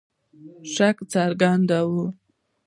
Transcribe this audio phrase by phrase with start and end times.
[0.73, 2.05] شک څرګنداوه.